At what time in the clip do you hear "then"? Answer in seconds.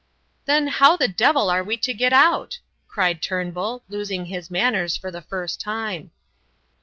0.45-0.65